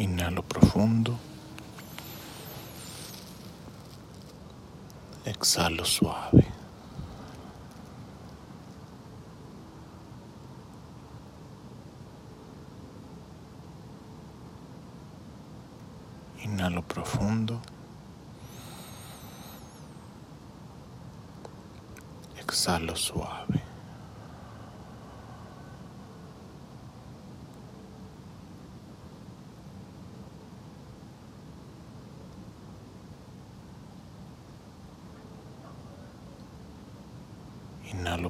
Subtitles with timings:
[0.00, 1.18] Inhalo profundo.
[5.26, 6.46] Exhalo suave.
[16.38, 17.60] Inhalo profundo.
[22.38, 23.59] Exhalo suave.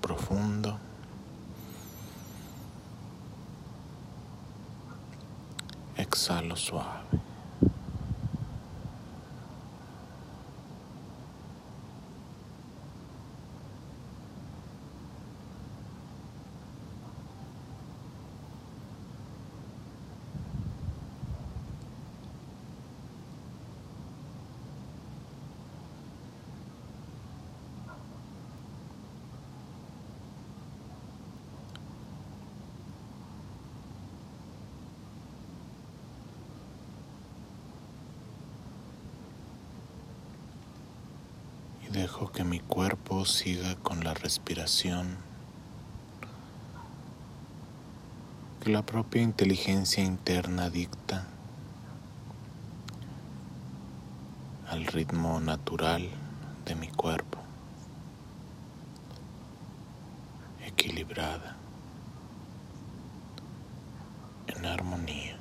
[0.00, 0.78] Profundo.
[5.96, 7.06] Exhalo suave.
[41.86, 45.16] y dejo que mi cuerpo siga con la respiración.
[48.62, 51.26] Que la propia inteligencia interna dicta
[54.68, 56.08] al ritmo natural
[56.64, 57.38] de mi cuerpo,
[60.64, 61.56] equilibrada,
[64.48, 65.35] en armonía.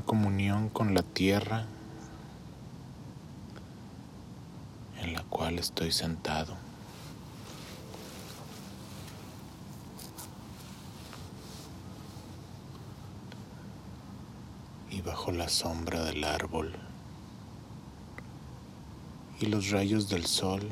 [0.00, 1.66] Comunión con la tierra
[5.02, 6.54] en la cual estoy sentado.
[14.90, 16.74] Y bajo la sombra del árbol
[19.40, 20.70] y los rayos del sol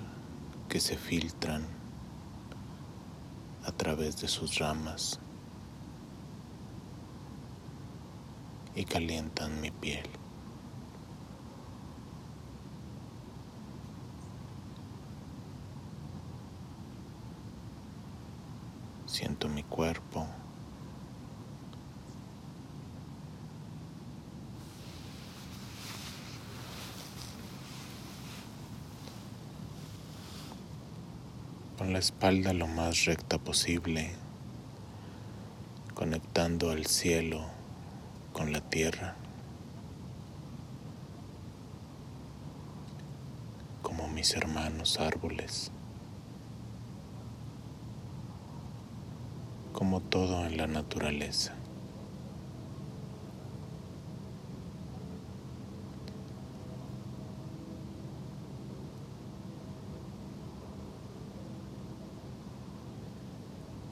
[0.69, 1.67] que se filtran
[3.65, 5.21] a través de sus ramas.
[8.75, 10.09] Y calientan mi piel.
[19.07, 20.29] Siento mi cuerpo.
[31.77, 34.15] Con la espalda lo más recta posible,
[35.95, 37.58] conectando al cielo
[38.39, 39.17] con la tierra,
[43.83, 45.73] como mis hermanos árboles,
[49.73, 51.53] como todo en la naturaleza.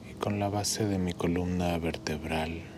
[0.09, 2.76] Y con la base de mi columna vertebral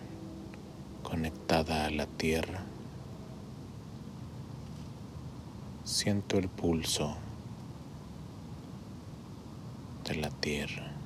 [1.10, 2.62] conectada a la tierra.
[5.84, 7.18] Siento el pulso
[10.06, 11.00] de la tierra.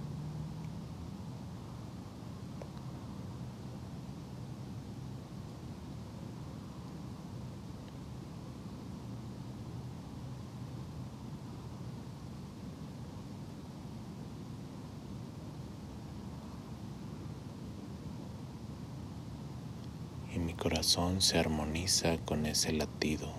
[20.35, 20.53] y mi
[20.93, 23.31] corazón se armoniza con ese latido.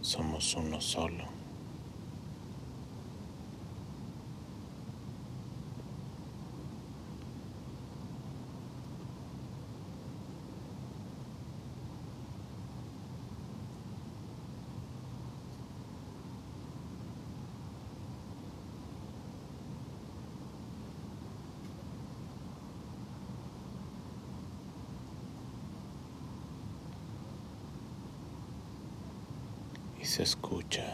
[0.00, 1.40] Somos uno solo.
[30.00, 30.84] y se escucha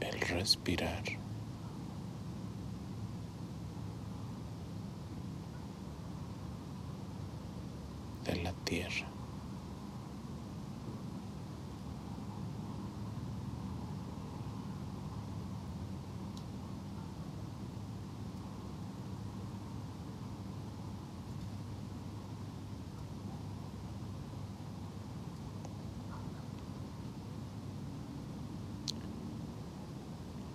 [0.00, 1.04] el respirar.
[8.24, 9.06] de la tierra.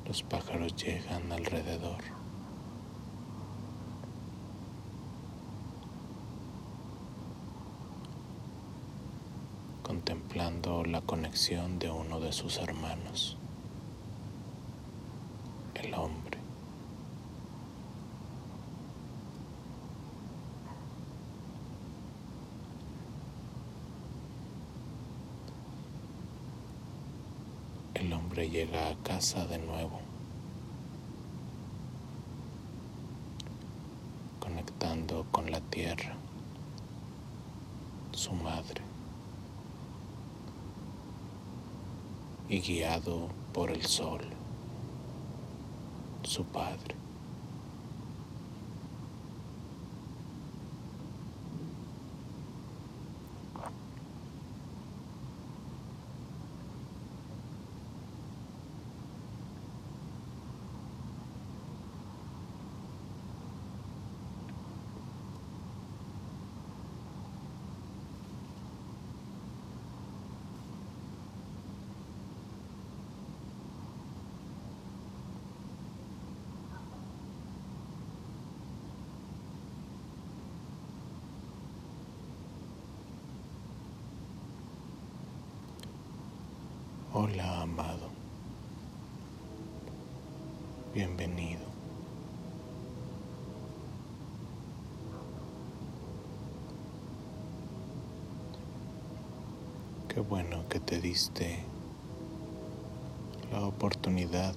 [0.07, 2.01] Los pájaros llegan alrededor.
[9.83, 13.38] contemplando la conexión de uno de sus hermanos,
[15.75, 16.38] el hombre.
[28.44, 30.00] Llega a casa de nuevo,
[34.39, 36.16] conectando con la tierra,
[38.12, 38.88] su madre.
[42.50, 44.22] y guiado por el sol,
[46.24, 47.06] su Padre.
[87.19, 88.10] Hola amado,
[90.94, 91.66] bienvenido.
[100.08, 101.58] Qué bueno que te diste
[103.52, 104.54] la oportunidad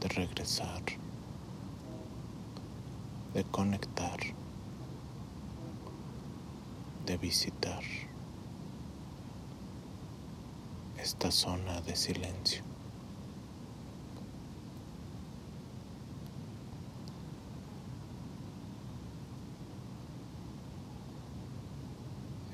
[0.00, 0.82] de regresar,
[3.34, 4.20] de conectar,
[7.06, 7.82] de visitar.
[11.04, 12.62] Esta zona de silencio.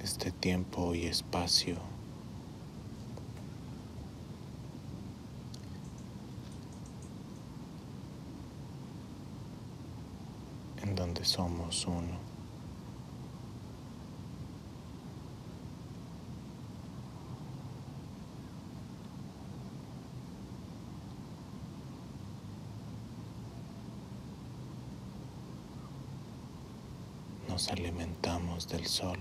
[0.02, 1.76] Este tiempo y espacio
[10.82, 12.29] en donde somos uno.
[27.70, 29.18] Alimentamos del sol.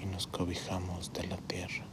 [0.00, 1.84] Y nos cobijamos de la tierra.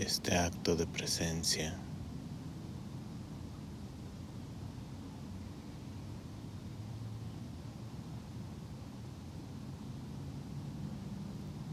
[0.00, 1.74] Este acto de presencia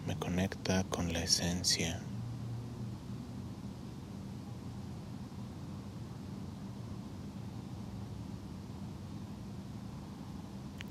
[0.08, 2.02] me conecta con la esencia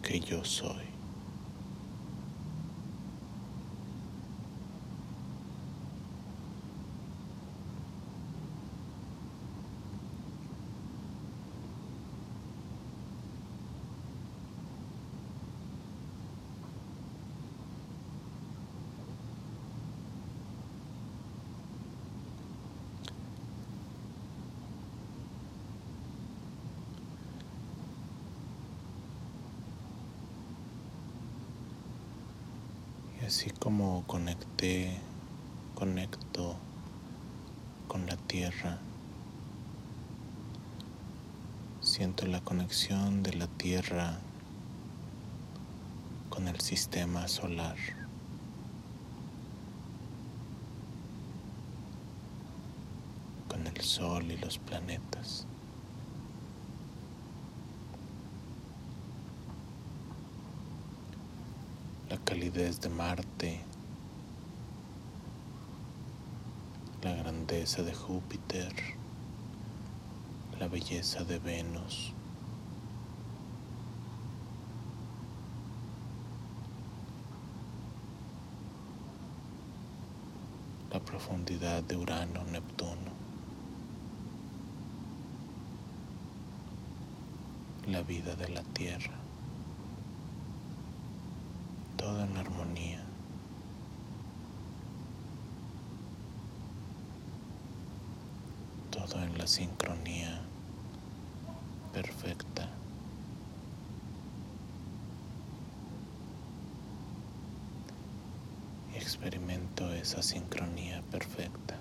[0.02, 0.93] que yo soy.
[33.34, 34.96] Así como conecté,
[35.74, 36.54] conecto
[37.88, 38.78] con la tierra,
[41.80, 44.20] siento la conexión de la tierra
[46.28, 47.76] con el sistema solar.
[53.48, 55.46] con el sol y los planetas.
[62.14, 63.60] La calidez de Marte,
[67.02, 68.72] la grandeza de Júpiter,
[70.60, 72.12] la belleza de Venus.
[80.92, 83.10] la profundidad de Urano, Neptuno,
[87.88, 89.23] la vida de la Tierra,
[92.04, 93.02] todo en armonía.
[98.90, 100.42] Todo en la sincronía
[101.94, 102.68] perfecta.
[108.94, 111.76] experimento esa sincronía perfecta.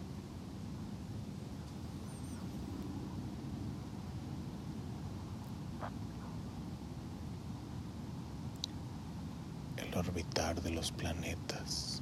[9.78, 9.92] El
[10.62, 12.02] de los planetas.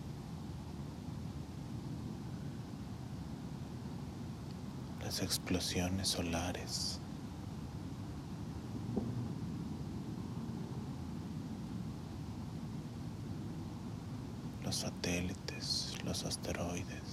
[5.03, 7.01] Las explosiones solares.
[14.71, 17.10] los satélites, los asteroides.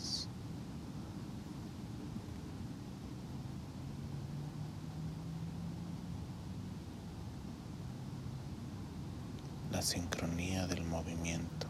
[9.70, 11.66] La sincronía del movimiento.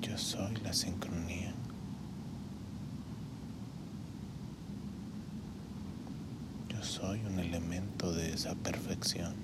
[0.00, 1.52] Yo soy la sincronía.
[6.68, 9.34] Yo soy un elemento de esa perfección.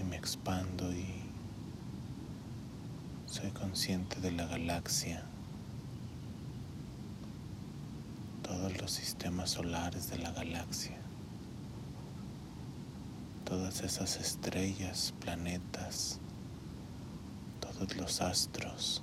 [0.00, 1.04] Y me expando y
[3.26, 5.24] soy consciente de la galaxia,
[8.44, 10.96] todos los sistemas solares de la galaxia,
[13.44, 16.20] todas esas estrellas, planetas,
[17.58, 19.02] todos los astros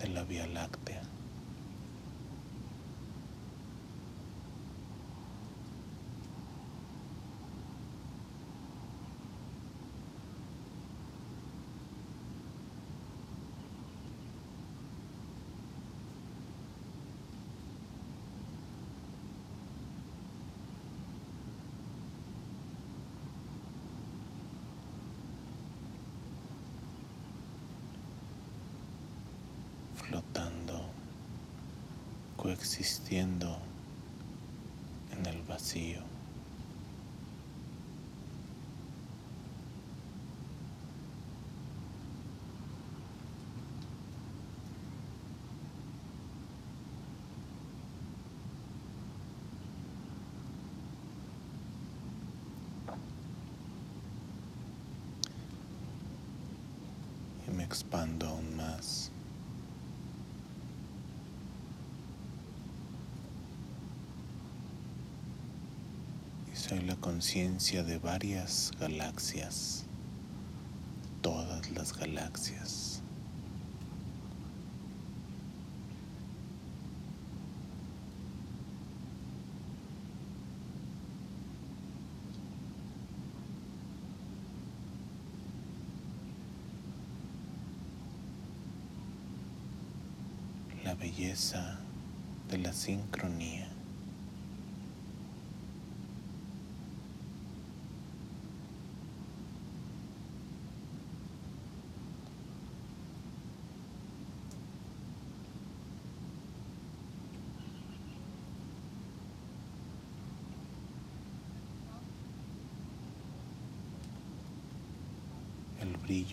[0.00, 1.07] de la Vía Láctea.
[30.08, 30.80] Flotando,
[32.36, 33.58] coexistiendo
[35.12, 36.00] en el vacío.
[57.70, 59.10] Expando aún más.
[66.58, 69.84] Soy la conciencia de varias galaxias,
[71.22, 73.00] todas las galaxias.
[90.82, 91.78] La belleza
[92.50, 93.77] de la sincronía.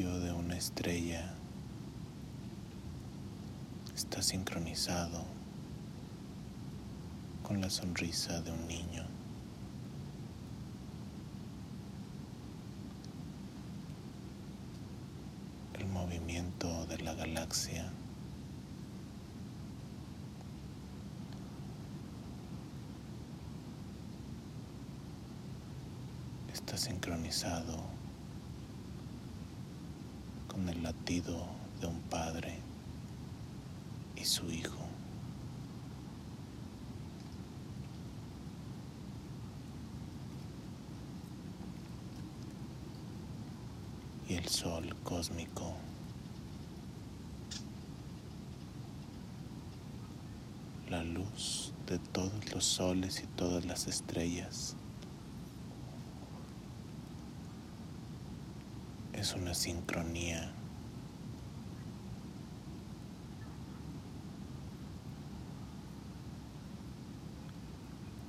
[0.04, 1.34] De una estrella
[3.96, 5.24] está sincronizado
[7.44, 9.06] con la sonrisa de un niño.
[15.80, 17.90] El movimiento de la galaxia
[26.54, 28.05] está sincronizado
[30.56, 31.46] con el latido
[31.82, 32.58] de un padre
[34.16, 34.80] y su hijo.
[44.30, 45.74] Y el sol cósmico.
[50.90, 54.78] La luz de todos los soles y todas las estrellas.
[59.26, 60.52] Es una sincronía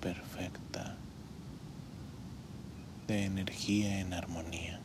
[0.00, 0.97] perfecta
[3.09, 4.75] de energía en armonía.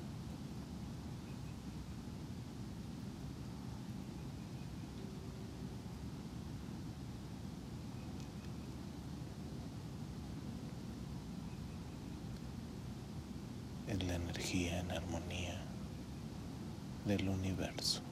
[17.22, 18.11] Del universo.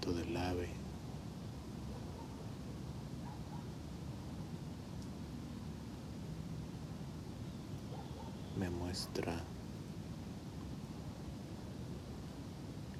[0.00, 0.68] Canto del ave.
[8.58, 9.34] Me muestra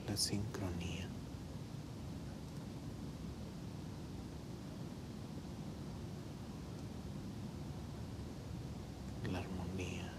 [0.08, 1.08] la sincronía.
[9.32, 10.12] La armonía.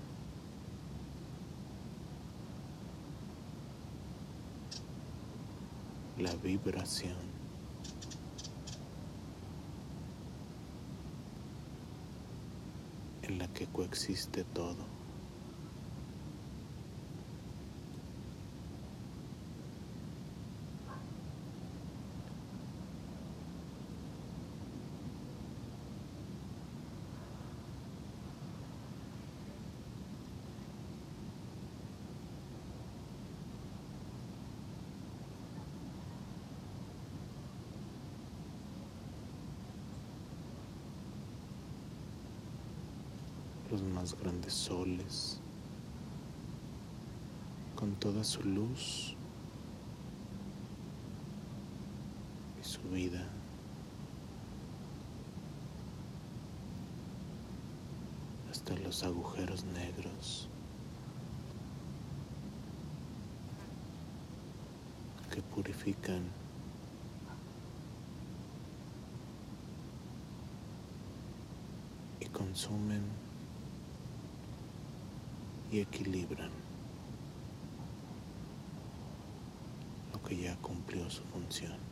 [6.20, 7.30] La vibración.
[13.24, 14.99] en la que coexiste todo.
[43.72, 45.40] Los más grandes soles,
[47.76, 49.16] con toda su luz
[52.62, 53.28] y su vida.
[58.50, 60.50] hasta los agujeros negros
[65.32, 66.24] que purifican
[72.20, 73.29] y consumen
[75.72, 76.52] y equilibran
[80.14, 81.89] lo que ya cumplió su función.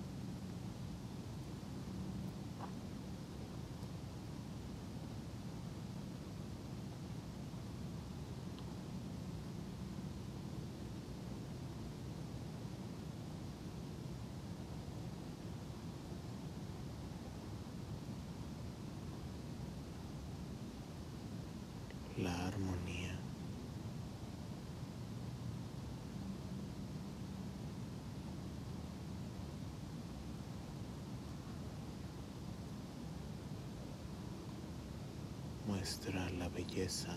[35.68, 37.14] muestra la belleza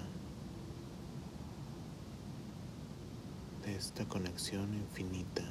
[3.64, 5.44] de esta conexión infinita.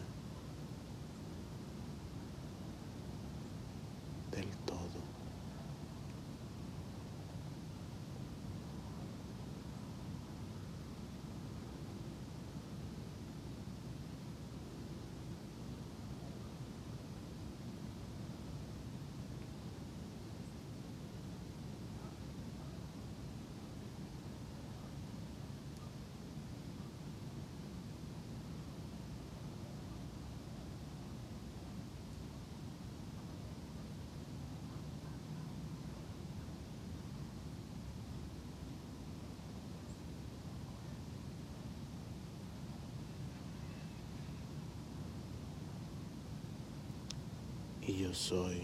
[48.14, 48.64] Soy.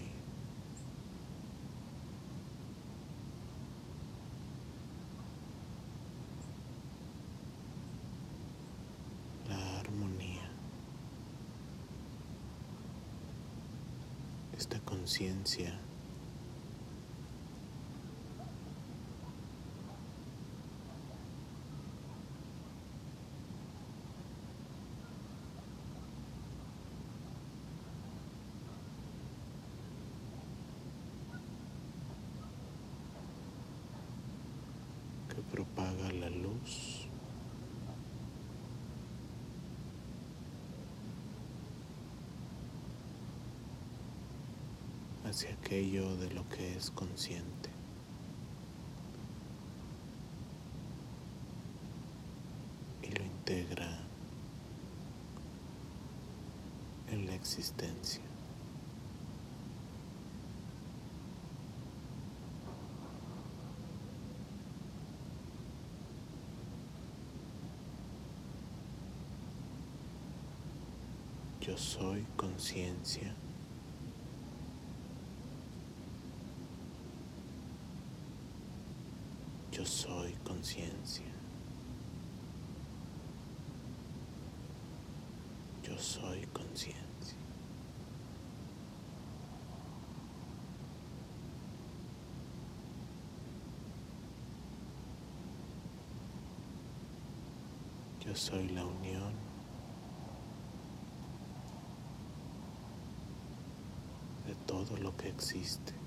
[9.50, 10.50] La armonía,
[14.58, 15.80] esta conciencia
[35.36, 37.08] que propaga la luz
[45.26, 47.70] hacia aquello de lo que es consciente.
[53.04, 54.00] Y lo integra
[57.12, 58.22] en la existencia.
[71.66, 73.34] Yo soy conciencia.
[79.72, 80.32] Yo soy
[80.66, 81.26] conciencia.
[85.84, 87.38] Yo soy conciencia.
[98.26, 99.34] Yo soy la unión
[104.48, 106.05] de todo lo que existe.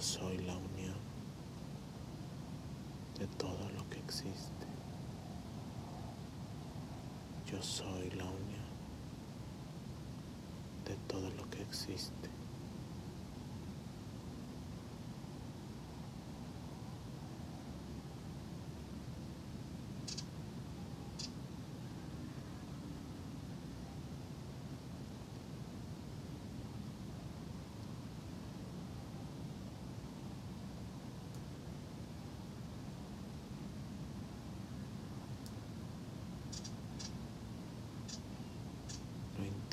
[0.00, 0.96] Yo soy la unión
[3.18, 4.66] de todo lo que existe.
[7.46, 8.70] Yo soy la unión
[10.86, 12.39] de todo lo que existe.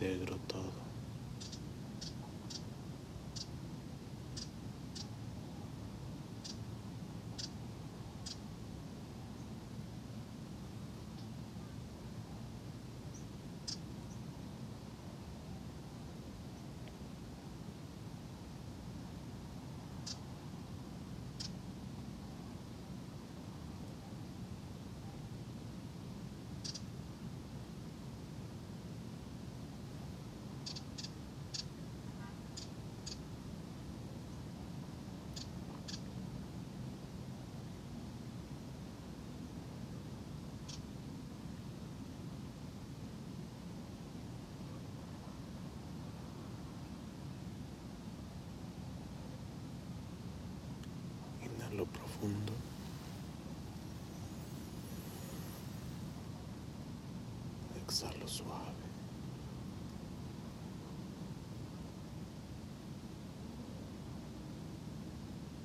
[0.07, 0.87] Lo integro todo.
[51.45, 51.85] Inhalo
[57.87, 58.87] Exhalo suave.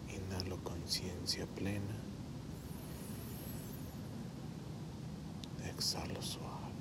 [0.09, 1.97] Inhalo conciencia plena.
[5.65, 6.72] Exhalo suave.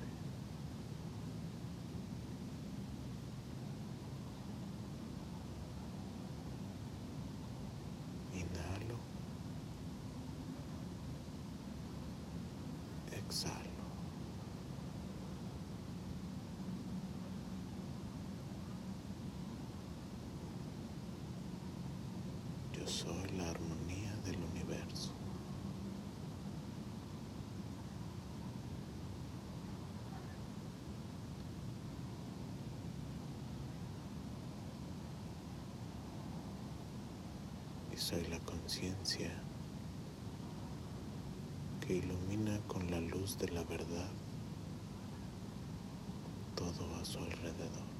[13.32, 13.48] Yo
[22.86, 25.14] soy la armonía del universo.
[37.94, 39.30] Y soy la conciencia
[42.66, 44.10] con la luz de la verdad
[46.56, 47.91] todo a su alrededor.